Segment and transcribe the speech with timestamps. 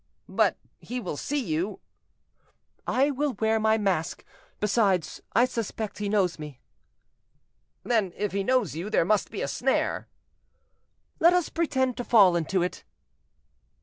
[0.29, 1.79] "But he will see you?"
[2.87, 4.25] "I will wear my mask.
[4.59, 6.59] Besides, I suspect he knows me."
[7.83, 10.07] "Then, if he knows you, there must be a snare."
[11.19, 12.83] "Let us pretend to fall into it."